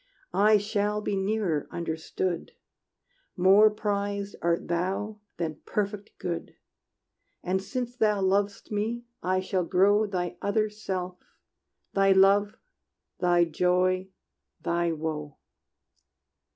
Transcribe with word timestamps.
I 0.33 0.57
shall 0.57 0.99
be 0.99 1.15
nearer, 1.15 1.67
understood: 1.69 2.53
More 3.37 3.69
prized 3.69 4.35
art 4.41 4.67
thou 4.67 5.19
than 5.37 5.61
perfect 5.63 6.17
good. 6.17 6.55
And 7.43 7.61
since 7.61 7.95
thou 7.95 8.19
lov'st 8.21 8.71
me, 8.71 9.05
I 9.21 9.41
shall 9.41 9.63
grow 9.63 10.07
Thy 10.07 10.37
other 10.41 10.71
self 10.71 11.17
thy 11.93 12.13
Life, 12.13 12.55
thy 13.19 13.45
Joy, 13.45 14.09
thy 14.59 14.91
Woe! 14.91 15.37